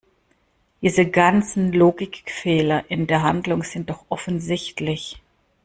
Diese 0.81 1.05
ganzen 1.05 1.73
Logikfehler 1.73 2.89
in 2.89 3.05
der 3.05 3.21
Handlung 3.21 3.61
sind 3.61 3.91
doch 3.91 4.03
offensichtlich! 4.09 5.21